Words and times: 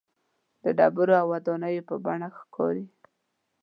د 0.63 0.65
ډبرو 0.77 1.13
او 1.21 1.27
ودانیو 1.33 1.87
په 1.89 1.95
بڼه 2.05 2.27
ښکاري. 2.37 2.85